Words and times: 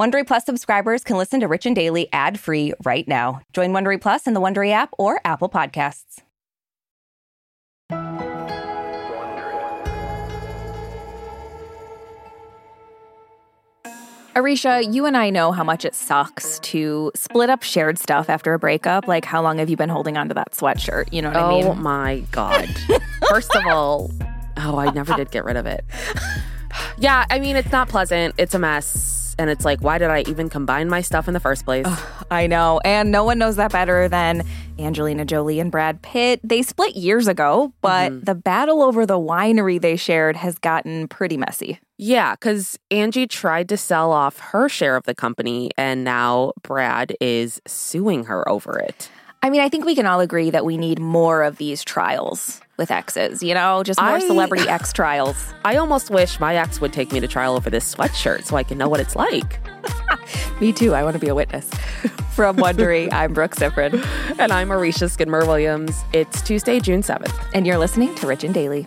Wondery 0.00 0.26
Plus 0.26 0.46
subscribers 0.46 1.04
can 1.04 1.18
listen 1.18 1.40
to 1.40 1.46
Rich 1.46 1.66
and 1.66 1.76
Daily 1.76 2.08
ad-free 2.10 2.72
right 2.86 3.06
now. 3.06 3.42
Join 3.52 3.72
Wondery 3.72 4.00
Plus 4.00 4.26
in 4.26 4.32
the 4.32 4.40
Wondery 4.40 4.70
app 4.72 4.94
or 4.96 5.20
Apple 5.26 5.50
Podcasts. 5.50 6.22
Aricia, 14.34 14.90
you 14.90 15.04
and 15.04 15.18
I 15.18 15.28
know 15.28 15.52
how 15.52 15.64
much 15.64 15.84
it 15.84 15.94
sucks 15.94 16.58
to 16.60 17.12
split 17.14 17.50
up 17.50 17.62
shared 17.62 17.98
stuff 17.98 18.30
after 18.30 18.54
a 18.54 18.58
breakup. 18.58 19.06
Like, 19.06 19.26
how 19.26 19.42
long 19.42 19.58
have 19.58 19.68
you 19.68 19.76
been 19.76 19.90
holding 19.90 20.16
on 20.16 20.28
to 20.28 20.34
that 20.34 20.52
sweatshirt? 20.52 21.12
You 21.12 21.20
know 21.20 21.28
what 21.28 21.36
oh 21.36 21.44
I 21.44 21.50
mean? 21.50 21.66
Oh 21.66 21.74
my 21.74 22.20
God. 22.30 22.74
First 23.28 23.54
of 23.54 23.66
all, 23.66 24.10
oh, 24.56 24.78
I 24.78 24.90
never 24.92 25.14
did 25.14 25.30
get 25.30 25.44
rid 25.44 25.58
of 25.58 25.66
it. 25.66 25.84
yeah, 26.96 27.26
I 27.28 27.38
mean, 27.38 27.54
it's 27.54 27.70
not 27.70 27.90
pleasant. 27.90 28.34
It's 28.38 28.54
a 28.54 28.58
mess. 28.58 29.19
And 29.40 29.48
it's 29.48 29.64
like, 29.64 29.80
why 29.80 29.96
did 29.96 30.10
I 30.10 30.20
even 30.28 30.50
combine 30.50 30.90
my 30.90 31.00
stuff 31.00 31.26
in 31.26 31.32
the 31.32 31.40
first 31.40 31.64
place? 31.64 31.86
I 32.30 32.46
know. 32.46 32.78
And 32.84 33.10
no 33.10 33.24
one 33.24 33.38
knows 33.38 33.56
that 33.56 33.72
better 33.72 34.06
than 34.06 34.42
Angelina 34.78 35.24
Jolie 35.24 35.60
and 35.60 35.72
Brad 35.72 36.02
Pitt. 36.02 36.40
They 36.44 36.60
split 36.60 36.94
years 36.94 37.26
ago, 37.26 37.72
but 37.80 38.12
mm-hmm. 38.12 38.24
the 38.24 38.34
battle 38.34 38.82
over 38.82 39.06
the 39.06 39.18
winery 39.18 39.80
they 39.80 39.96
shared 39.96 40.36
has 40.36 40.58
gotten 40.58 41.08
pretty 41.08 41.38
messy. 41.38 41.80
Yeah, 41.96 42.34
because 42.34 42.78
Angie 42.90 43.26
tried 43.26 43.70
to 43.70 43.78
sell 43.78 44.12
off 44.12 44.38
her 44.38 44.68
share 44.68 44.94
of 44.94 45.04
the 45.04 45.14
company, 45.14 45.70
and 45.78 46.04
now 46.04 46.52
Brad 46.62 47.16
is 47.18 47.62
suing 47.66 48.24
her 48.24 48.46
over 48.46 48.78
it. 48.78 49.10
I 49.42 49.48
mean, 49.48 49.62
I 49.62 49.70
think 49.70 49.86
we 49.86 49.94
can 49.94 50.04
all 50.04 50.20
agree 50.20 50.50
that 50.50 50.66
we 50.66 50.76
need 50.76 50.98
more 50.98 51.42
of 51.42 51.56
these 51.56 51.82
trials 51.82 52.60
with 52.80 52.90
exes, 52.90 53.42
you 53.42 53.54
know, 53.54 53.84
just 53.84 54.00
more 54.00 54.16
I, 54.16 54.18
celebrity 54.18 54.68
ex 54.68 54.92
trials. 54.92 55.54
I 55.64 55.76
almost 55.76 56.10
wish 56.10 56.40
my 56.40 56.56
ex 56.56 56.80
would 56.80 56.92
take 56.92 57.12
me 57.12 57.20
to 57.20 57.28
trial 57.28 57.54
over 57.54 57.70
this 57.70 57.94
sweatshirt 57.94 58.44
so 58.44 58.56
I 58.56 58.64
can 58.64 58.78
know 58.78 58.88
what 58.88 58.98
it's 58.98 59.14
like. 59.14 59.60
me 60.60 60.72
too. 60.72 60.94
I 60.94 61.04
want 61.04 61.14
to 61.14 61.20
be 61.20 61.28
a 61.28 61.34
witness. 61.34 61.70
From 62.34 62.56
Wondery, 62.56 63.12
I'm 63.12 63.34
Brooke 63.34 63.54
Siffrinn. 63.54 64.04
And 64.38 64.50
I'm 64.50 64.70
Aricia 64.70 65.10
Skidmore 65.10 65.46
Williams. 65.46 66.02
It's 66.12 66.40
Tuesday, 66.40 66.80
June 66.80 67.02
7th. 67.02 67.34
And 67.52 67.66
you're 67.66 67.78
listening 67.78 68.14
to 68.16 68.26
Rich 68.26 68.44
and 68.44 68.54
Daily. 68.54 68.86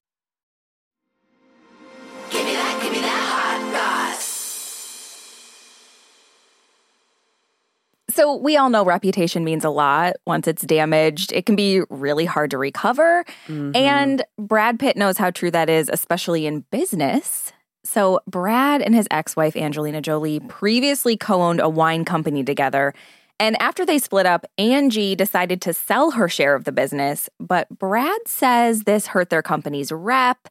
So, 8.13 8.35
we 8.35 8.57
all 8.57 8.69
know 8.69 8.83
reputation 8.83 9.43
means 9.43 9.63
a 9.63 9.69
lot. 9.69 10.15
Once 10.25 10.47
it's 10.47 10.63
damaged, 10.63 11.31
it 11.31 11.45
can 11.45 11.55
be 11.55 11.81
really 11.89 12.25
hard 12.25 12.51
to 12.51 12.57
recover. 12.57 13.23
Mm-hmm. 13.47 13.75
And 13.75 14.23
Brad 14.37 14.79
Pitt 14.79 14.97
knows 14.97 15.17
how 15.17 15.31
true 15.31 15.51
that 15.51 15.69
is, 15.69 15.89
especially 15.91 16.45
in 16.45 16.61
business. 16.71 17.53
So, 17.83 18.19
Brad 18.27 18.81
and 18.81 18.93
his 18.93 19.07
ex 19.11 19.35
wife, 19.35 19.55
Angelina 19.55 20.01
Jolie, 20.01 20.39
previously 20.41 21.17
co 21.17 21.41
owned 21.41 21.59
a 21.59 21.69
wine 21.69 22.05
company 22.05 22.43
together. 22.43 22.93
And 23.39 23.59
after 23.59 23.85
they 23.85 23.97
split 23.97 24.27
up, 24.27 24.45
Angie 24.59 25.15
decided 25.15 25.61
to 25.63 25.73
sell 25.73 26.11
her 26.11 26.29
share 26.29 26.53
of 26.53 26.63
the 26.65 26.71
business. 26.71 27.27
But 27.39 27.67
Brad 27.69 28.27
says 28.27 28.83
this 28.83 29.07
hurt 29.07 29.31
their 29.31 29.41
company's 29.41 29.91
rep, 29.91 30.47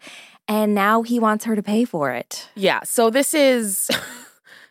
and 0.48 0.74
now 0.74 1.02
he 1.02 1.20
wants 1.20 1.44
her 1.44 1.54
to 1.54 1.62
pay 1.62 1.84
for 1.84 2.10
it. 2.10 2.48
Yeah. 2.56 2.80
So, 2.84 3.10
this 3.10 3.34
is. 3.34 3.90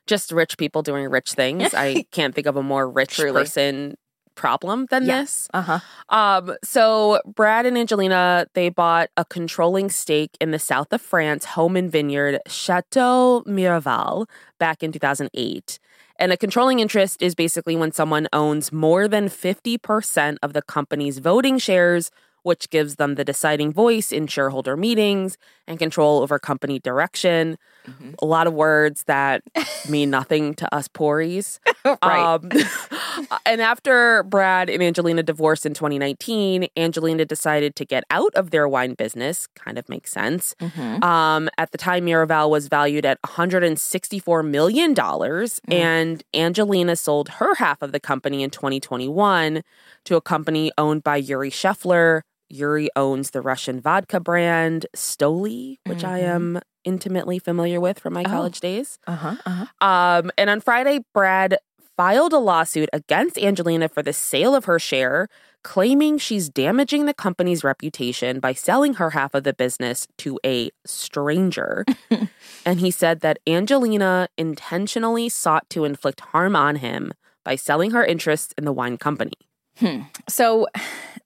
just 0.10 0.32
rich 0.32 0.58
people 0.58 0.82
doing 0.82 1.08
rich 1.10 1.32
things. 1.34 1.74
I 1.74 2.04
can't 2.12 2.36
think 2.36 2.48
of 2.48 2.58
a 2.58 2.64
more 2.64 2.90
rich 2.90 3.16
Truly. 3.16 3.32
person 3.32 3.96
problem 4.36 4.88
than 4.90 5.06
yeah. 5.06 5.22
this. 5.22 5.48
Uh-huh. 5.54 5.80
Um, 6.10 6.56
so 6.64 7.22
Brad 7.26 7.66
and 7.66 7.78
Angelina, 7.78 8.48
they 8.54 8.70
bought 8.70 9.10
a 9.18 9.26
controlling 9.26 9.90
stake 9.90 10.32
in 10.40 10.52
the 10.52 10.60
south 10.60 10.92
of 10.92 11.02
France 11.02 11.46
home 11.46 11.76
and 11.76 11.92
vineyard 11.92 12.40
Chateau 12.48 13.44
Miraval 13.46 14.28
back 14.58 14.82
in 14.82 14.92
2008. 14.92 15.80
And 16.18 16.32
a 16.34 16.38
controlling 16.38 16.80
interest 16.80 17.22
is 17.22 17.36
basically 17.36 17.76
when 17.76 17.92
someone 17.92 18.28
owns 18.34 18.72
more 18.72 19.08
than 19.08 19.30
50% 19.30 20.38
of 20.42 20.54
the 20.54 20.62
company's 20.62 21.20
voting 21.20 21.58
shares 21.58 22.10
which 22.44 22.70
gives 22.70 22.96
them 22.96 23.16
the 23.16 23.26
deciding 23.26 23.72
voice 23.72 24.12
in 24.12 24.28
shareholder 24.28 24.78
meetings 24.78 25.38
and 25.68 25.78
control 25.78 26.22
over 26.22 26.40
company 26.40 26.80
direction. 26.80 27.58
Mm-hmm. 27.88 28.12
A 28.22 28.26
lot 28.26 28.48
of 28.48 28.54
words 28.54 29.04
that 29.04 29.44
mean 29.90 30.10
nothing 30.10 30.54
to 30.56 30.76
us 30.76 30.88
poories. 30.88 31.60
right. 31.86 32.00
Um, 32.04 32.50
and 33.46 33.62
after 33.62 34.24
Brad 34.24 34.70
and 34.70 34.82
Angelina 34.82 35.24
divorced 35.24 35.66
in 35.66 35.74
2019, 35.74 36.68
Angelina 36.76 37.26
decided 37.26 37.76
to 37.78 37.86
get 37.86 38.04
out 38.10 38.34
of 38.36 38.52
their 38.52 38.68
wine 38.68 38.96
business. 38.96 39.48
Kind 39.56 39.78
of 39.78 39.88
makes 39.88 40.12
sense. 40.12 40.56
Mm-hmm. 40.60 41.04
Um, 41.04 41.50
at 41.58 41.72
the 41.72 41.78
time, 41.78 42.06
Miraval 42.06 42.50
was 42.50 42.68
valued 42.68 43.06
at 43.06 43.22
$164 43.22 44.48
million, 44.48 44.96
mm. 44.96 45.60
and 45.70 46.24
Angelina 46.34 46.96
sold 46.96 47.30
her 47.30 47.56
half 47.56 47.82
of 47.82 47.92
the 47.92 48.00
company 48.00 48.44
in 48.44 48.50
2021 48.50 49.62
to 50.06 50.16
a 50.16 50.22
company 50.22 50.72
owned 50.78 51.04
by 51.04 51.18
Yuri 51.18 51.52
Shefler. 51.52 52.22
Yuri 52.50 52.90
owns 52.96 53.32
the 53.32 53.42
Russian 53.42 53.80
vodka 53.80 54.20
brand 54.20 54.86
Stoli, 54.96 55.78
which 55.86 56.00
mm-hmm. 56.00 56.08
I 56.08 56.20
am 56.20 56.60
intimately 56.84 57.40
familiar 57.40 57.80
with 57.80 58.00
from 58.00 58.14
my 58.14 58.24
oh. 58.26 58.30
college 58.30 58.60
days. 58.60 58.98
Uh-huh, 59.08 59.36
uh-huh. 59.46 59.86
Um, 59.86 60.32
and 60.38 60.50
on 60.50 60.62
Friday, 60.62 61.00
Brad 61.14 61.58
filed 62.00 62.32
a 62.32 62.38
lawsuit 62.38 62.90
against 62.94 63.38
Angelina 63.38 63.90
for 63.90 64.02
the 64.02 64.14
sale 64.14 64.56
of 64.56 64.66
her 64.66 64.80
share, 64.80 65.28
claiming 65.66 66.18
she's 66.18 66.48
damaging 66.48 67.06
the 67.06 67.14
company's 67.14 67.62
reputation 67.64 68.40
by 68.40 68.54
selling 68.54 68.94
her 68.94 69.10
half 69.10 69.34
of 69.34 69.44
the 69.44 69.54
business 69.54 70.08
to 70.18 70.40
a 70.46 70.70
stranger. 70.86 71.84
and 72.66 72.80
he 72.80 72.90
said 72.90 73.20
that 73.20 73.40
Angelina 73.46 74.30
intentionally 74.38 75.28
sought 75.28 75.70
to 75.72 75.84
inflict 75.84 76.22
harm 76.22 76.56
on 76.56 76.78
him 76.78 77.12
by 77.44 77.58
selling 77.58 77.92
her 77.92 78.06
interests 78.06 78.54
in 78.58 78.64
the 78.64 78.72
wine 78.72 78.98
company. 78.98 79.34
Hmm. 79.78 80.04
So, 80.28 80.68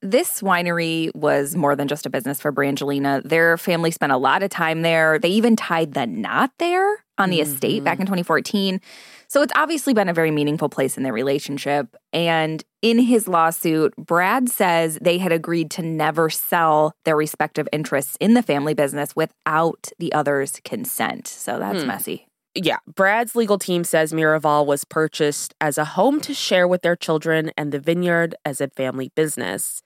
this 0.04 0.42
winery 0.42 1.10
was 1.14 1.56
more 1.56 1.74
than 1.74 1.88
just 1.88 2.04
a 2.04 2.10
business 2.10 2.38
for 2.38 2.52
Brangelina. 2.52 3.22
Their 3.24 3.56
family 3.56 3.90
spent 3.90 4.12
a 4.12 4.18
lot 4.18 4.42
of 4.42 4.50
time 4.50 4.82
there. 4.82 5.18
They 5.18 5.30
even 5.30 5.56
tied 5.56 5.94
the 5.94 6.06
knot 6.06 6.52
there 6.58 7.04
on 7.16 7.30
the 7.30 7.40
mm-hmm. 7.40 7.52
estate 7.52 7.84
back 7.84 7.98
in 7.98 8.06
2014. 8.06 8.80
So, 9.28 9.40
it's 9.42 9.52
obviously 9.56 9.94
been 9.94 10.08
a 10.08 10.12
very 10.12 10.30
meaningful 10.30 10.68
place 10.68 10.96
in 10.96 11.02
their 11.02 11.12
relationship. 11.12 11.96
And 12.12 12.62
in 12.82 12.98
his 12.98 13.26
lawsuit, 13.26 13.94
Brad 13.96 14.48
says 14.50 14.98
they 15.00 15.18
had 15.18 15.32
agreed 15.32 15.70
to 15.72 15.82
never 15.82 16.28
sell 16.28 16.92
their 17.04 17.16
respective 17.16 17.66
interests 17.72 18.16
in 18.20 18.34
the 18.34 18.42
family 18.42 18.74
business 18.74 19.16
without 19.16 19.90
the 19.98 20.12
other's 20.12 20.60
consent. 20.64 21.26
So, 21.26 21.58
that's 21.58 21.80
hmm. 21.80 21.88
messy 21.88 22.26
yeah, 22.54 22.78
Brad's 22.86 23.34
legal 23.34 23.58
team 23.58 23.84
says 23.84 24.12
Miraval 24.12 24.64
was 24.64 24.84
purchased 24.84 25.54
as 25.60 25.76
a 25.76 25.84
home 25.84 26.20
to 26.20 26.32
share 26.32 26.68
with 26.68 26.82
their 26.82 26.96
children 26.96 27.50
and 27.56 27.72
the 27.72 27.80
vineyard 27.80 28.34
as 28.44 28.60
a 28.60 28.68
family 28.68 29.10
business, 29.14 29.82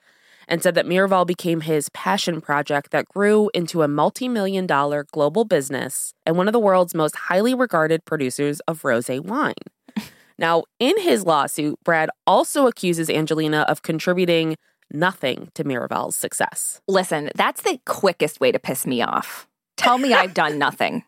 and 0.49 0.63
said 0.63 0.75
that 0.75 0.87
Miraval 0.87 1.27
became 1.27 1.61
his 1.61 1.89
passion 1.91 2.41
project 2.41 2.91
that 2.91 3.07
grew 3.09 3.51
into 3.55 3.83
a 3.83 3.89
multi 3.89 4.29
million 4.29 4.67
dollar 4.67 5.07
global 5.13 5.45
business 5.45 6.15
and 6.27 6.37
one 6.37 6.49
of 6.49 6.53
the 6.53 6.59
world's 6.59 6.95
most 6.95 7.15
highly 7.15 7.55
regarded 7.55 8.05
producers 8.05 8.61
of 8.61 8.85
rose 8.85 9.09
wine. 9.09 9.55
now, 10.39 10.65
in 10.81 10.99
his 11.01 11.25
lawsuit, 11.25 11.79
Brad 11.85 12.11
also 12.27 12.67
accuses 12.67 13.09
Angelina 13.09 13.67
of 13.69 13.83
contributing 13.83 14.57
nothing 14.93 15.51
to 15.55 15.65
Miraval's 15.65 16.17
success. 16.17 16.81
Listen, 16.89 17.31
that's 17.35 17.63
the 17.63 17.79
quickest 17.85 18.41
way 18.41 18.51
to 18.51 18.59
piss 18.59 18.87
me 18.87 19.03
off. 19.03 19.47
Tell 19.77 19.99
me 19.99 20.15
I've 20.15 20.35
done 20.35 20.59
nothing. 20.59 21.05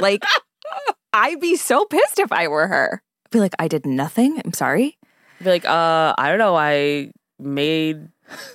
Like, 0.00 0.24
I'd 1.12 1.40
be 1.40 1.56
so 1.56 1.84
pissed 1.84 2.18
if 2.18 2.32
I 2.32 2.48
were 2.48 2.66
her. 2.66 3.02
I'd 3.26 3.30
be 3.30 3.40
like, 3.40 3.54
I 3.58 3.68
did 3.68 3.86
nothing. 3.86 4.40
I'm 4.44 4.52
sorry. 4.52 4.98
I'd 5.40 5.44
be 5.44 5.50
like, 5.50 5.64
uh, 5.64 6.14
I 6.18 6.28
don't 6.28 6.38
know. 6.38 6.56
I 6.56 7.12
made 7.38 8.08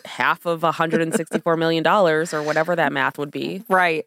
half 0.06 0.45
of 0.45 0.62
$164 0.62 1.57
million 1.57 1.86
or 1.88 2.44
whatever 2.44 2.75
that 2.75 2.92
math 2.92 3.18
would 3.18 3.31
be. 3.31 3.63
Right. 3.69 4.06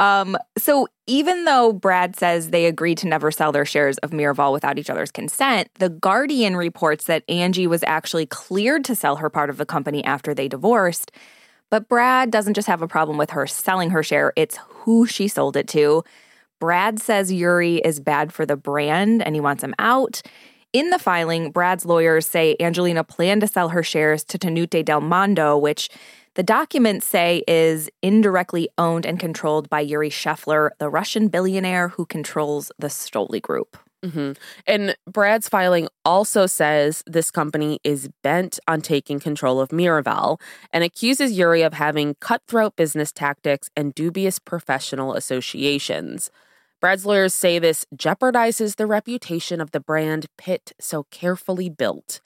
Um, 0.00 0.36
so 0.56 0.86
even 1.06 1.44
though 1.44 1.72
Brad 1.72 2.16
says 2.16 2.50
they 2.50 2.66
agreed 2.66 2.98
to 2.98 3.08
never 3.08 3.30
sell 3.30 3.50
their 3.50 3.64
shares 3.64 3.98
of 3.98 4.10
Miraval 4.10 4.52
without 4.52 4.78
each 4.78 4.90
other's 4.90 5.10
consent, 5.10 5.68
The 5.74 5.88
Guardian 5.88 6.56
reports 6.56 7.06
that 7.06 7.24
Angie 7.28 7.66
was 7.66 7.82
actually 7.84 8.26
cleared 8.26 8.84
to 8.84 8.94
sell 8.94 9.16
her 9.16 9.28
part 9.28 9.50
of 9.50 9.56
the 9.56 9.66
company 9.66 10.04
after 10.04 10.34
they 10.34 10.46
divorced. 10.48 11.10
But 11.70 11.88
Brad 11.88 12.30
doesn't 12.30 12.54
just 12.54 12.68
have 12.68 12.80
a 12.80 12.88
problem 12.88 13.18
with 13.18 13.30
her 13.30 13.46
selling 13.46 13.90
her 13.90 14.02
share, 14.02 14.32
it's 14.36 14.58
who 14.68 15.06
she 15.06 15.28
sold 15.28 15.56
it 15.56 15.68
to. 15.68 16.04
Brad 16.60 16.98
says 16.98 17.32
Yuri 17.32 17.76
is 17.76 18.00
bad 18.00 18.32
for 18.32 18.46
the 18.46 18.56
brand 18.56 19.22
and 19.22 19.34
he 19.34 19.40
wants 19.40 19.62
him 19.62 19.74
out. 19.78 20.22
In 20.74 20.90
the 20.90 20.98
filing, 20.98 21.50
Brad's 21.50 21.86
lawyers 21.86 22.26
say 22.26 22.54
Angelina 22.60 23.02
planned 23.02 23.40
to 23.40 23.46
sell 23.46 23.70
her 23.70 23.82
shares 23.82 24.22
to 24.24 24.38
Tenute 24.38 24.84
Del 24.84 25.00
Mondo, 25.00 25.56
which 25.56 25.88
the 26.34 26.42
documents 26.42 27.06
say 27.06 27.42
is 27.48 27.88
indirectly 28.02 28.68
owned 28.76 29.06
and 29.06 29.18
controlled 29.18 29.70
by 29.70 29.80
Yuri 29.80 30.10
Shefler, 30.10 30.70
the 30.78 30.90
Russian 30.90 31.28
billionaire 31.28 31.88
who 31.88 32.04
controls 32.04 32.70
the 32.78 32.88
Stoli 32.88 33.40
Group. 33.40 33.78
Mm-hmm. 34.04 34.32
And 34.66 34.96
Brad's 35.10 35.48
filing 35.48 35.88
also 36.04 36.46
says 36.46 37.02
this 37.06 37.30
company 37.30 37.80
is 37.82 38.10
bent 38.22 38.60
on 38.68 38.82
taking 38.82 39.18
control 39.18 39.60
of 39.60 39.70
Miraval 39.70 40.38
and 40.72 40.84
accuses 40.84 41.32
Yuri 41.32 41.62
of 41.62 41.72
having 41.72 42.14
cutthroat 42.20 42.76
business 42.76 43.10
tactics 43.10 43.70
and 43.74 43.94
dubious 43.94 44.38
professional 44.38 45.14
associations. 45.14 46.30
Brad's 46.80 47.04
lawyers 47.04 47.34
say 47.34 47.58
this 47.58 47.84
jeopardizes 47.96 48.76
the 48.76 48.86
reputation 48.86 49.60
of 49.60 49.72
the 49.72 49.80
brand 49.80 50.26
Pitt 50.36 50.72
so 50.80 51.04
carefully 51.10 51.68
built 51.68 52.20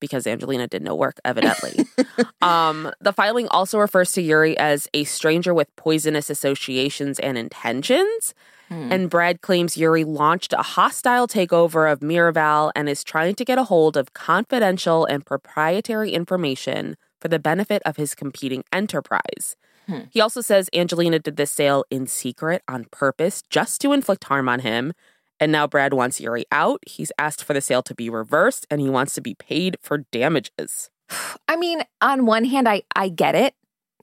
because 0.00 0.26
Angelina 0.26 0.66
did 0.66 0.82
no 0.82 0.94
work, 0.94 1.18
evidently. 1.24 1.86
um, 2.42 2.90
the 3.00 3.12
filing 3.12 3.48
also 3.48 3.78
refers 3.78 4.12
to 4.12 4.20
Yuri 4.20 4.54
as 4.58 4.86
a 4.92 5.04
stranger 5.04 5.54
with 5.54 5.74
poisonous 5.76 6.28
associations 6.28 7.18
and 7.18 7.38
intentions. 7.38 8.34
Hmm. 8.68 8.92
And 8.92 9.08
Brad 9.08 9.40
claims 9.40 9.78
Yuri 9.78 10.04
launched 10.04 10.52
a 10.52 10.62
hostile 10.62 11.26
takeover 11.26 11.90
of 11.90 12.00
Miraval 12.00 12.70
and 12.76 12.86
is 12.86 13.02
trying 13.02 13.34
to 13.36 13.46
get 13.46 13.56
a 13.56 13.64
hold 13.64 13.96
of 13.96 14.12
confidential 14.12 15.06
and 15.06 15.24
proprietary 15.24 16.10
information 16.12 16.96
for 17.18 17.28
the 17.28 17.38
benefit 17.38 17.80
of 17.86 17.96
his 17.96 18.14
competing 18.14 18.62
enterprise. 18.72 19.56
Hmm. 19.86 20.00
He 20.10 20.20
also 20.20 20.40
says 20.40 20.70
Angelina 20.74 21.18
did 21.18 21.36
this 21.36 21.50
sale 21.50 21.84
in 21.90 22.06
secret 22.06 22.62
on 22.68 22.86
purpose 22.90 23.42
just 23.50 23.80
to 23.82 23.92
inflict 23.92 24.24
harm 24.24 24.48
on 24.48 24.60
him. 24.60 24.92
And 25.40 25.50
now 25.50 25.66
Brad 25.66 25.92
wants 25.92 26.20
Yuri 26.20 26.46
out. 26.52 26.80
He's 26.86 27.12
asked 27.18 27.44
for 27.44 27.54
the 27.54 27.60
sale 27.60 27.82
to 27.82 27.94
be 27.94 28.08
reversed 28.08 28.66
and 28.70 28.80
he 28.80 28.88
wants 28.88 29.14
to 29.14 29.20
be 29.20 29.34
paid 29.34 29.76
for 29.80 29.98
damages. 29.98 30.90
I 31.48 31.56
mean, 31.56 31.82
on 32.00 32.26
one 32.26 32.44
hand, 32.44 32.68
I, 32.68 32.82
I 32.94 33.08
get 33.08 33.34
it. 33.34 33.54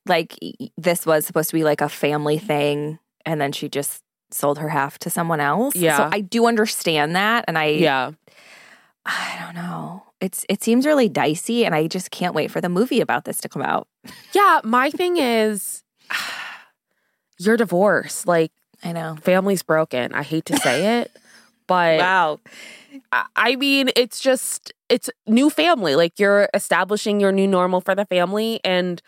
Like, 0.08 0.38
this 0.78 1.06
was 1.06 1.26
supposed 1.26 1.50
to 1.52 1.56
be 1.56 1.64
like 1.64 1.80
a 1.80 1.88
family 1.88 2.40
thing, 2.40 2.98
and 3.24 3.40
then 3.40 3.52
she 3.52 3.70
just 3.70 4.04
sold 4.32 4.58
her 4.58 4.70
half 4.70 4.98
to 5.00 5.10
someone 5.10 5.40
else. 5.40 5.76
Yeah. 5.76 5.98
So 5.98 6.10
I 6.12 6.22
do 6.22 6.48
understand 6.48 7.16
that. 7.16 7.46
And 7.48 7.58
I, 7.58 7.66
yeah. 7.66 8.12
I 9.06 9.44
don't 9.44 9.56
know. 9.56 10.04
It's 10.20 10.46
it 10.50 10.64
seems 10.64 10.86
really 10.86 11.10
dicey 11.10 11.66
and 11.66 11.74
I 11.74 11.88
just 11.88 12.12
can't 12.12 12.36
wait 12.36 12.52
for 12.52 12.62
the 12.62 12.70
movie 12.70 13.02
about 13.02 13.26
this 13.26 13.42
to 13.42 13.50
come 13.50 13.62
out. 13.62 13.88
Yeah, 14.34 14.62
my 14.64 14.90
thing 14.90 15.18
is 15.18 15.84
your 17.40 17.58
divorce. 17.58 18.26
Like 18.26 18.52
I 18.84 18.92
know. 18.94 19.18
Family's 19.22 19.64
broken. 19.64 20.14
I 20.14 20.24
hate 20.24 20.46
to 20.46 20.58
say 20.58 21.02
it, 21.02 21.12
but 21.68 22.00
Wow. 22.00 22.40
I 23.36 23.56
mean, 23.56 23.90
it's 23.96 24.20
just 24.20 24.74
it's 24.90 25.10
new 25.28 25.50
family. 25.50 25.96
Like 25.96 26.20
you're 26.20 26.50
establishing 26.54 27.20
your 27.20 27.32
new 27.32 27.48
normal 27.48 27.82
for 27.82 27.96
the 27.96 28.06
family 28.06 28.60
and 28.64 29.02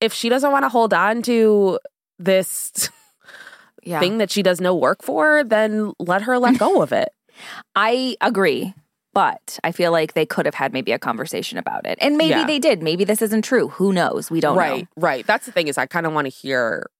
if 0.00 0.12
she 0.12 0.28
doesn't 0.28 0.52
want 0.52 0.64
to 0.64 0.68
hold 0.68 0.92
on 0.92 1.22
to 1.22 1.78
this 2.18 2.90
yeah. 3.82 4.00
thing 4.00 4.18
that 4.18 4.30
she 4.30 4.42
does 4.42 4.60
no 4.60 4.74
work 4.74 5.02
for, 5.02 5.44
then 5.44 5.92
let 5.98 6.22
her 6.22 6.38
let 6.38 6.58
go 6.58 6.82
of 6.82 6.92
it. 6.92 7.10
I 7.76 8.16
agree. 8.20 8.74
But 9.14 9.58
I 9.64 9.72
feel 9.72 9.92
like 9.92 10.14
they 10.14 10.26
could 10.26 10.44
have 10.44 10.54
had 10.54 10.72
maybe 10.72 10.92
a 10.92 10.98
conversation 10.98 11.56
about 11.56 11.86
it. 11.86 11.98
And 12.00 12.16
maybe 12.16 12.30
yeah. 12.30 12.46
they 12.46 12.58
did. 12.58 12.82
Maybe 12.82 13.04
this 13.04 13.22
isn't 13.22 13.42
true. 13.42 13.68
Who 13.68 13.92
knows? 13.92 14.30
We 14.30 14.40
don't 14.40 14.56
right, 14.56 14.68
know. 14.68 14.74
Right. 14.74 14.88
Right. 14.96 15.26
That's 15.26 15.46
the 15.46 15.52
thing 15.52 15.68
is 15.68 15.78
I 15.78 15.86
kind 15.86 16.04
of 16.06 16.12
want 16.12 16.26
to 16.26 16.30
hear 16.30 16.90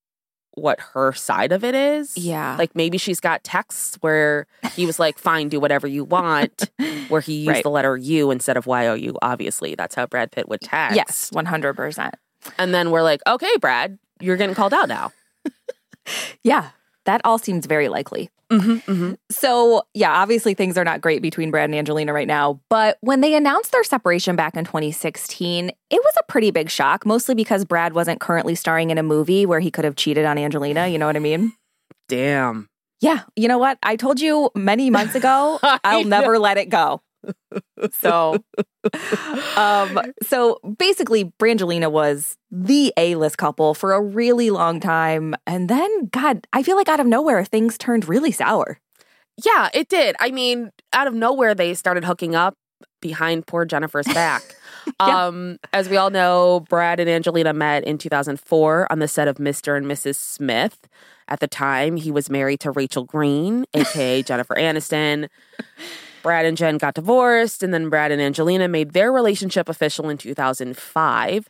what 0.57 0.79
her 0.81 1.13
side 1.13 1.53
of 1.53 1.65
it 1.65 1.75
is. 1.75 2.17
Yeah. 2.17 2.57
Like 2.57 2.75
maybe 2.77 2.99
she's 2.99 3.21
got 3.21 3.43
texts 3.45 3.99
where 4.01 4.47
he 4.73 4.87
was 4.87 4.99
like, 4.99 5.19
fine, 5.19 5.49
do 5.49 5.59
whatever 5.59 5.87
you 5.87 6.05
want, 6.05 6.71
where 7.09 7.21
he 7.21 7.39
used 7.39 7.49
right. 7.49 7.63
the 7.63 7.71
letter 7.71 7.97
U 7.97 8.31
instead 8.31 8.57
of 8.57 8.67
Y 8.67 8.87
O 8.87 8.95
U, 8.95 9.19
obviously. 9.21 9.75
That's 9.75 9.95
how 9.95 10.07
Brad 10.07 10.31
Pitt 10.31 10.49
would 10.49 10.61
text. 10.61 10.97
Yes, 10.97 11.31
100%. 11.35 12.13
And 12.59 12.75
then 12.75 12.91
we're 12.91 13.03
like, 13.03 13.21
okay, 13.27 13.57
Brad, 13.61 13.99
you're 14.21 14.37
getting 14.37 14.55
called 14.55 14.75
out 14.75 14.89
now. 14.89 15.13
yeah. 16.45 16.71
That 17.05 17.21
all 17.25 17.39
seems 17.39 17.67
very 17.67 17.89
likely. 17.89 18.31
Mm-hmm, 18.51 18.91
mm-hmm. 18.91 19.13
So, 19.31 19.83
yeah, 19.95 20.13
obviously 20.13 20.55
things 20.55 20.79
are 20.79 20.85
not 20.85 21.01
great 21.01 21.23
between 21.23 21.51
Brad 21.51 21.69
and 21.69 21.75
Angelina 21.75 22.13
right 22.13 22.27
now. 22.27 22.61
But 22.71 22.99
when 23.01 23.21
they 23.21 23.35
announced 23.35 23.73
their 23.73 23.85
separation 23.85 24.37
back 24.37 24.57
in 24.57 24.65
2016, 24.65 25.69
it 25.69 25.75
was 25.91 26.15
a 26.19 26.23
pretty 26.31 26.51
big 26.51 26.71
shock, 26.71 27.05
mostly 27.07 27.35
because 27.35 27.65
Brad 27.65 27.95
wasn't 27.95 28.21
currently 28.21 28.55
starring 28.55 28.91
in 28.91 28.99
a 28.99 29.03
movie 29.03 29.47
where 29.47 29.61
he 29.61 29.71
could 29.71 29.85
have 29.85 29.97
cheated 29.97 30.25
on 30.25 30.39
Angelina. 30.39 30.87
You 30.87 30.99
know 30.99 31.07
what 31.07 31.17
I 31.17 31.21
mean? 31.21 31.53
Damn. 32.09 32.69
Yeah. 33.01 33.23
You 33.37 33.49
know 33.49 33.59
what? 33.59 33.79
I 33.83 33.97
told 33.97 34.21
you 34.21 34.51
many 34.55 34.89
months 34.91 35.15
ago, 35.15 35.59
I'll 35.85 36.05
never 36.05 36.39
let 36.39 36.59
it 36.59 36.69
go 36.69 37.03
so 37.93 38.37
um 39.57 40.01
so 40.23 40.59
basically 40.79 41.33
Brangelina 41.39 41.91
was 41.91 42.37
the 42.51 42.93
A-list 42.97 43.39
couple 43.39 43.75
for 43.75 43.93
a 43.93 44.01
really 44.01 44.51
long 44.51 44.81
time 44.81 45.35
and 45.47 45.69
then 45.69 46.07
god 46.07 46.47
I 46.53 46.63
feel 46.63 46.77
like 46.77 46.89
out 46.89 47.01
of 47.01 47.07
nowhere 47.07 47.45
things 47.45 47.79
turned 47.79 48.09
really 48.09 48.33
sour. 48.33 48.79
Yeah, 49.45 49.69
it 49.75 49.89
did. 49.89 50.15
I 50.21 50.31
mean, 50.31 50.71
out 50.93 51.09
of 51.09 51.15
nowhere 51.15 51.55
they 51.55 51.75
started 51.75 52.05
hooking 52.05 52.37
up 52.37 52.57
behind 53.01 53.47
poor 53.47 53.65
Jennifer's 53.65 54.07
back. 54.07 54.43
yeah. 55.01 55.27
Um 55.27 55.59
as 55.73 55.89
we 55.89 55.97
all 55.97 56.11
know, 56.11 56.65
Brad 56.69 57.01
and 57.01 57.11
Angelina 57.11 57.53
met 57.53 57.85
in 57.85 57.99
2004 57.99 58.87
on 58.91 58.99
the 58.99 59.09
set 59.09 59.29
of 59.29 59.37
Mr. 59.37 59.77
and 59.77 59.87
Mrs. 59.87 60.17
Smith. 60.17 60.89
At 61.27 61.41
the 61.41 61.49
time, 61.49 61.97
he 61.97 62.11
was 62.11 62.29
married 62.29 62.61
to 62.61 62.71
Rachel 62.71 63.05
Green, 63.05 63.65
aka 63.73 64.23
Jennifer 64.23 64.55
Aniston. 64.55 65.29
Brad 66.25 66.47
and 66.47 66.57
Jen 66.57 66.79
got 66.79 66.95
divorced, 66.95 67.63
and 67.63 67.73
then 67.73 67.91
Brad 67.91 68.11
and 68.11 68.21
Angelina 68.21 68.67
made 68.67 68.95
their 68.95 69.13
relationship 69.13 69.69
official 69.69 70.09
in 70.09 70.17
2005. 70.19 71.49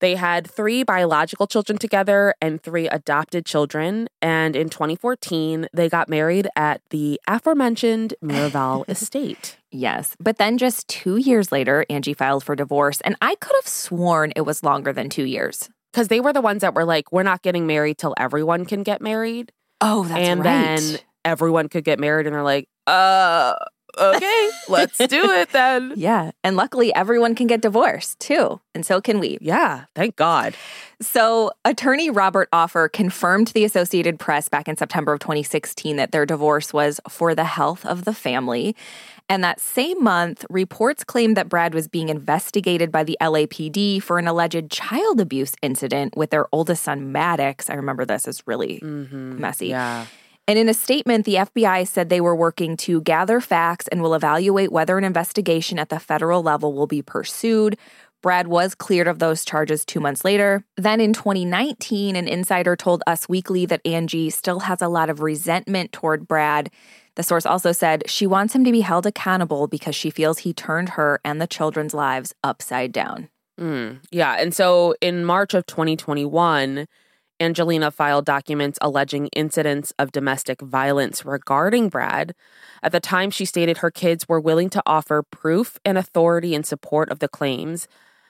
They 0.00 0.16
had 0.16 0.50
three 0.50 0.82
biological 0.82 1.46
children 1.46 1.78
together 1.78 2.34
and 2.40 2.60
three 2.60 2.88
adopted 2.88 3.46
children. 3.46 4.08
And 4.20 4.56
in 4.56 4.68
2014, 4.68 5.68
they 5.72 5.88
got 5.88 6.08
married 6.08 6.48
at 6.56 6.80
the 6.90 7.20
aforementioned 7.28 8.14
Miraval 8.22 8.84
estate. 8.88 9.58
Yes. 9.70 10.16
But 10.18 10.38
then 10.38 10.58
just 10.58 10.88
two 10.88 11.16
years 11.16 11.52
later, 11.52 11.84
Angie 11.88 12.14
filed 12.14 12.44
for 12.44 12.56
divorce. 12.56 13.00
And 13.02 13.16
I 13.20 13.36
could 13.36 13.54
have 13.56 13.68
sworn 13.68 14.32
it 14.34 14.42
was 14.42 14.64
longer 14.64 14.92
than 14.92 15.10
two 15.10 15.24
years. 15.24 15.68
Because 15.92 16.08
they 16.08 16.20
were 16.20 16.32
the 16.32 16.40
ones 16.40 16.62
that 16.62 16.74
were 16.74 16.84
like, 16.84 17.12
we're 17.12 17.22
not 17.22 17.42
getting 17.42 17.66
married 17.66 17.98
till 17.98 18.14
everyone 18.18 18.64
can 18.64 18.82
get 18.82 19.00
married. 19.00 19.52
Oh, 19.80 20.04
that's 20.04 20.28
and 20.28 20.44
right. 20.44 20.50
And 20.50 20.78
then 20.80 20.98
everyone 21.24 21.68
could 21.68 21.84
get 21.84 22.00
married. 22.00 22.26
And 22.26 22.34
they're 22.34 22.42
like, 22.42 22.68
uh, 22.86 23.54
okay, 23.98 24.50
let's 24.68 24.98
do 24.98 25.30
it 25.30 25.50
then. 25.50 25.92
Yeah. 25.96 26.32
And 26.42 26.56
luckily, 26.56 26.94
everyone 26.94 27.34
can 27.34 27.46
get 27.46 27.60
divorced 27.60 28.18
too. 28.20 28.60
And 28.74 28.84
so 28.84 29.00
can 29.00 29.18
we. 29.20 29.38
Yeah, 29.40 29.84
thank 29.94 30.16
God. 30.16 30.54
So, 31.00 31.52
attorney 31.64 32.10
Robert 32.10 32.48
Offer 32.52 32.88
confirmed 32.88 33.48
to 33.48 33.54
the 33.54 33.64
Associated 33.64 34.18
Press 34.18 34.48
back 34.48 34.68
in 34.68 34.76
September 34.76 35.12
of 35.12 35.20
2016 35.20 35.96
that 35.96 36.12
their 36.12 36.24
divorce 36.26 36.72
was 36.72 37.00
for 37.08 37.34
the 37.34 37.44
health 37.44 37.84
of 37.84 38.04
the 38.04 38.14
family. 38.14 38.74
And 39.28 39.42
that 39.42 39.58
same 39.60 40.02
month, 40.02 40.44
reports 40.50 41.02
claimed 41.02 41.36
that 41.36 41.48
Brad 41.48 41.72
was 41.74 41.88
being 41.88 42.10
investigated 42.10 42.92
by 42.92 43.04
the 43.04 43.16
LAPD 43.20 44.02
for 44.02 44.18
an 44.18 44.26
alleged 44.28 44.70
child 44.70 45.20
abuse 45.20 45.54
incident 45.62 46.16
with 46.16 46.30
their 46.30 46.46
oldest 46.52 46.84
son, 46.84 47.10
Maddox. 47.10 47.70
I 47.70 47.74
remember 47.74 48.04
this 48.04 48.28
is 48.28 48.42
really 48.46 48.80
Mm-hmm. 48.80 49.40
messy. 49.40 49.68
Yeah. 49.68 50.06
And 50.46 50.58
in 50.58 50.68
a 50.68 50.74
statement, 50.74 51.24
the 51.24 51.36
FBI 51.36 51.88
said 51.88 52.08
they 52.08 52.20
were 52.20 52.36
working 52.36 52.76
to 52.78 53.00
gather 53.00 53.40
facts 53.40 53.88
and 53.88 54.02
will 54.02 54.14
evaluate 54.14 54.70
whether 54.70 54.98
an 54.98 55.04
investigation 55.04 55.78
at 55.78 55.88
the 55.88 55.98
federal 55.98 56.42
level 56.42 56.74
will 56.74 56.86
be 56.86 57.00
pursued. 57.00 57.78
Brad 58.22 58.46
was 58.46 58.74
cleared 58.74 59.06
of 59.06 59.18
those 59.18 59.44
charges 59.44 59.84
two 59.84 60.00
months 60.00 60.24
later. 60.24 60.64
Then 60.76 61.00
in 61.00 61.12
2019, 61.12 62.16
an 62.16 62.26
insider 62.26 62.74
told 62.74 63.02
Us 63.06 63.28
Weekly 63.28 63.66
that 63.66 63.86
Angie 63.86 64.30
still 64.30 64.60
has 64.60 64.80
a 64.80 64.88
lot 64.88 65.10
of 65.10 65.20
resentment 65.20 65.92
toward 65.92 66.26
Brad. 66.26 66.70
The 67.16 67.22
source 67.22 67.46
also 67.46 67.72
said 67.72 68.08
she 68.08 68.26
wants 68.26 68.54
him 68.54 68.64
to 68.64 68.72
be 68.72 68.80
held 68.80 69.06
accountable 69.06 69.66
because 69.66 69.94
she 69.94 70.10
feels 70.10 70.38
he 70.38 70.52
turned 70.52 70.90
her 70.90 71.20
and 71.24 71.40
the 71.40 71.46
children's 71.46 71.94
lives 71.94 72.34
upside 72.42 72.92
down. 72.92 73.28
Mm, 73.60 74.00
yeah. 74.10 74.36
And 74.38 74.54
so 74.54 74.94
in 75.00 75.24
March 75.24 75.54
of 75.54 75.66
2021, 75.66 76.86
Angelina 77.40 77.90
filed 77.90 78.24
documents 78.24 78.78
alleging 78.80 79.28
incidents 79.28 79.92
of 79.98 80.12
domestic 80.12 80.60
violence 80.60 81.24
regarding 81.24 81.88
Brad. 81.88 82.34
At 82.82 82.92
the 82.92 83.00
time, 83.00 83.30
she 83.30 83.44
stated 83.44 83.78
her 83.78 83.90
kids 83.90 84.28
were 84.28 84.40
willing 84.40 84.70
to 84.70 84.82
offer 84.86 85.22
proof 85.22 85.78
and 85.84 85.98
authority 85.98 86.54
in 86.54 86.64
support 86.64 87.10
of 87.10 87.18
the 87.18 87.28
claims. 87.28 87.88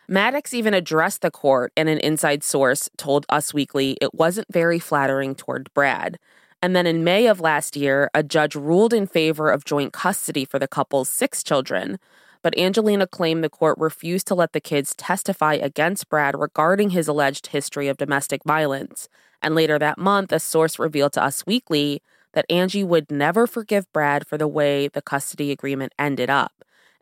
Maddox 0.08 0.52
even 0.52 0.75
addressed 0.75 1.23
the 1.23 1.30
court, 1.30 1.73
and 1.76 1.88
an 1.88 1.99
inside 1.99 2.42
source 2.42 2.90
told 2.96 3.25
Us 3.28 3.54
Weekly 3.54 3.96
it 4.00 4.14
wasn't 4.14 4.52
very 4.52 4.78
flattering 4.78 5.34
toward 5.34 5.73
Brad. 5.75 6.18
And 6.62 6.75
then 6.75 6.87
in 6.87 7.04
May 7.04 7.26
of 7.26 7.40
last 7.40 7.76
year, 7.76 8.11
a 8.14 8.23
judge 8.23 8.54
ruled 8.54 8.94
in 8.94 9.06
favor 9.06 9.50
of 9.50 9.64
joint 9.64 9.92
custody 9.92 10.44
for 10.44 10.58
the 10.58 10.68
couple's 10.68 11.11
six 11.11 11.42
children. 11.42 11.99
But 12.44 12.58
Angelina 12.58 13.06
claimed 13.06 13.42
the 13.42 13.48
court 13.48 13.78
refused 13.78 14.26
to 14.26 14.34
let 14.34 14.52
the 14.52 14.60
kids 14.60 14.94
testify 14.94 15.54
against 15.54 16.10
Brad 16.10 16.38
regarding 16.38 16.90
his 16.90 17.08
alleged 17.08 17.46
history 17.48 17.88
of 17.88 17.96
domestic 17.96 18.44
violence. 18.44 19.08
And 19.40 19.54
later 19.54 19.78
that 19.78 19.96
month, 19.96 20.30
a 20.30 20.38
source 20.38 20.78
revealed 20.78 21.14
to 21.14 21.24
Us 21.24 21.46
Weekly 21.46 22.02
that 22.34 22.44
Angie 22.50 22.84
would 22.84 23.10
never 23.10 23.46
forgive 23.46 23.90
Brad 23.94 24.26
for 24.26 24.36
the 24.36 24.46
way 24.46 24.88
the 24.88 25.00
custody 25.00 25.52
agreement 25.52 25.94
ended 25.98 26.28
up 26.28 26.52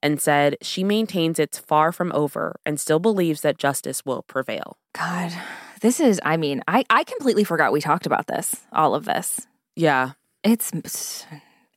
and 0.01 0.21
said 0.23 0.59
she 0.63 0.85
maintains 0.85 1.41
it's 1.41 1.59
far 1.59 1.91
from 1.91 2.13
over 2.13 2.61
and 2.65 2.79
still 2.79 3.01
believes 3.01 3.41
that 3.41 3.59
justice 3.59 4.05
will 4.07 4.23
prevail. 4.23 4.77
God, 4.93 5.33
this 5.81 5.99
is, 5.99 6.21
I 6.25 6.37
mean, 6.37 6.63
I, 6.69 6.85
I 6.89 7.03
completely 7.03 7.43
forgot 7.43 7.73
we 7.73 7.81
talked 7.81 8.07
about 8.07 8.29
this, 8.29 8.55
all 8.73 8.95
of 8.95 9.07
this. 9.07 9.41
Yeah. 9.75 10.13
It's 10.45 10.71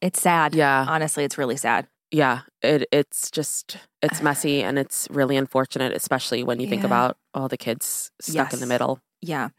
it's 0.01 0.21
sad. 0.21 0.53
Yeah. 0.53 0.85
Honestly, 0.87 1.23
it's 1.23 1.39
really 1.39 1.57
sad. 1.57 1.87
Yeah, 2.11 2.41
it 2.61 2.87
it's 2.91 3.29
just 3.31 3.77
it's 4.01 4.21
messy 4.21 4.61
and 4.67 4.77
it's 4.79 5.07
really 5.11 5.37
unfortunate, 5.37 5.93
especially 5.93 6.43
when 6.43 6.59
you 6.59 6.67
think 6.67 6.83
about 6.83 7.17
all 7.33 7.47
the 7.47 7.57
kids 7.57 8.11
stuck 8.21 8.53
in 8.53 8.59
the 8.59 8.67
middle. 8.67 8.99
Yeah. 9.21 9.49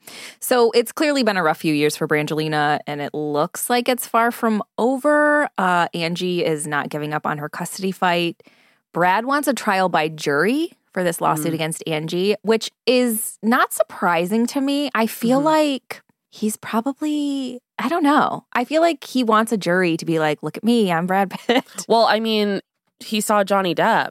So 0.41 0.71
it's 0.73 0.93
clearly 0.93 1.25
been 1.25 1.37
a 1.37 1.43
rough 1.43 1.59
few 1.59 1.75
years 1.75 1.97
for 1.97 2.07
Brangelina, 2.07 2.79
and 2.87 3.01
it 3.01 3.13
looks 3.15 3.69
like 3.69 3.89
it's 3.89 4.07
far 4.07 4.31
from 4.31 4.63
over. 4.79 5.49
Uh, 5.59 5.89
Angie 5.93 6.45
is 6.45 6.67
not 6.69 6.89
giving 6.89 7.13
up 7.13 7.27
on 7.27 7.39
her 7.39 7.49
custody 7.49 7.91
fight. 7.91 8.43
Brad 8.95 9.27
wants 9.27 9.49
a 9.49 9.55
trial 9.55 9.89
by 9.89 10.09
jury 10.09 10.71
for 10.93 11.03
this 11.03 11.21
lawsuit 11.21 11.51
Mhm. 11.51 11.55
against 11.55 11.83
Angie, 11.87 12.37
which 12.43 12.71
is 12.87 13.39
not 13.43 13.73
surprising 13.73 14.47
to 14.47 14.61
me. 14.61 14.89
I 14.95 15.07
feel 15.09 15.41
Mhm. 15.41 15.45
like 15.45 16.03
he's 16.31 16.57
probably, 16.57 17.61
I 17.79 17.89
don't 17.89 18.03
know. 18.03 18.45
I 18.55 18.65
feel 18.65 18.81
like 18.83 19.05
he 19.05 19.23
wants 19.23 19.53
a 19.53 19.57
jury 19.57 19.97
to 19.99 20.05
be 20.05 20.19
like, 20.19 20.43
look 20.43 20.57
at 20.57 20.65
me, 20.65 20.91
I'm 20.91 21.07
Brad 21.07 21.31
Pitt. 21.31 21.65
Well, 21.89 22.05
I 22.07 22.21
mean, 22.21 22.61
he 23.01 23.21
saw 23.21 23.45
Johnny 23.45 23.75
Depp 23.75 24.09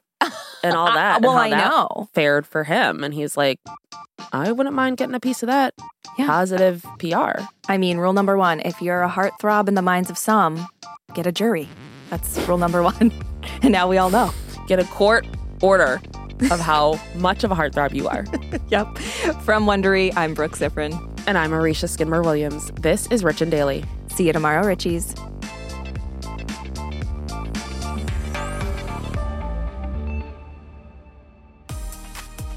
and 0.63 0.75
all 0.75 0.85
that. 0.93 1.21
well, 1.21 1.35
I 1.35 1.49
that 1.49 1.69
know. 1.69 2.07
fared 2.13 2.45
for 2.45 2.63
him, 2.63 3.03
and 3.03 3.13
he's 3.13 3.35
like, 3.35 3.59
I 4.31 4.51
wouldn't 4.51 4.75
mind 4.75 4.97
getting 4.97 5.15
a 5.15 5.19
piece 5.19 5.41
of 5.43 5.47
that 5.47 5.73
Yeah. 6.17 6.27
positive 6.27 6.85
PR. 6.99 7.41
I 7.67 7.77
mean, 7.77 7.97
rule 7.97 8.13
number 8.13 8.37
one 8.37 8.59
if 8.61 8.81
you're 8.81 9.01
a 9.01 9.09
heartthrob 9.09 9.67
in 9.67 9.73
the 9.73 9.81
minds 9.81 10.09
of 10.09 10.17
some, 10.17 10.67
get 11.13 11.25
a 11.25 11.31
jury. 11.31 11.67
That's 12.11 12.37
rule 12.47 12.57
number 12.59 12.83
one. 12.83 13.11
and 13.63 13.71
now 13.71 13.87
we 13.87 13.97
all 13.97 14.09
know. 14.11 14.31
Get 14.67 14.79
a 14.79 14.83
court 14.85 15.25
order 15.61 16.01
of 16.51 16.59
how 16.59 16.99
much 17.15 17.43
of 17.43 17.51
a 17.51 17.55
heartthrob 17.55 17.93
you 17.95 18.07
are. 18.07 18.25
Yep. 18.69 18.97
From 19.41 19.65
Wondery, 19.65 20.13
I'm 20.15 20.33
Brooke 20.35 20.53
Siffrinn. 20.55 20.93
And 21.27 21.39
I'm 21.39 21.51
Aricia 21.51 21.89
Skidmore 21.89 22.21
Williams. 22.21 22.71
This 22.79 23.07
is 23.07 23.23
Rich 23.23 23.41
and 23.41 23.49
Daily. 23.49 23.83
See 24.09 24.27
you 24.27 24.33
tomorrow, 24.33 24.63
Richies. 24.63 25.19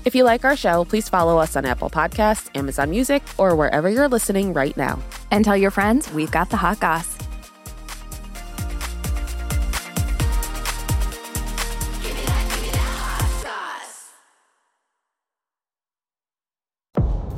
If 0.05 0.15
you 0.15 0.25
like 0.25 0.45
our 0.45 0.57
show, 0.57 0.85
please 0.85 1.09
follow 1.09 1.39
us 1.39 1.57
on 1.57 1.67
Apple 1.67 1.91
Podcasts, 1.91 2.49
Amazon 2.57 2.91
Music, 2.91 3.23
or 3.37 3.55
wherever 3.55 3.91
you're 3.91 4.09
listening 4.09 4.53
right 4.55 4.77
now. 4.77 4.99
And 5.31 5.45
tell 5.45 5.57
your 5.57 5.71
friends 5.71 6.11
we've 6.13 6.31
got 6.31 6.49
the 6.51 6.57
hot 6.57 6.81
goss. 6.81 7.18